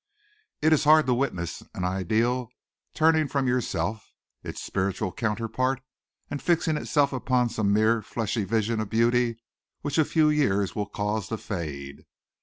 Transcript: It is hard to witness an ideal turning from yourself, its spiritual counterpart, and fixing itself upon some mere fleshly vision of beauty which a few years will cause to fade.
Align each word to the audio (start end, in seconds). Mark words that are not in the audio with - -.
It 0.63 0.73
is 0.73 0.85
hard 0.85 1.05
to 1.05 1.13
witness 1.13 1.61
an 1.75 1.83
ideal 1.83 2.49
turning 2.95 3.27
from 3.27 3.47
yourself, 3.47 4.15
its 4.41 4.59
spiritual 4.59 5.11
counterpart, 5.11 5.79
and 6.27 6.41
fixing 6.41 6.75
itself 6.75 7.13
upon 7.13 7.49
some 7.49 7.71
mere 7.71 8.01
fleshly 8.01 8.43
vision 8.45 8.79
of 8.79 8.89
beauty 8.89 9.37
which 9.83 9.99
a 9.99 10.03
few 10.03 10.29
years 10.31 10.75
will 10.75 10.87
cause 10.89 11.27
to 11.27 11.37
fade. 11.37 12.07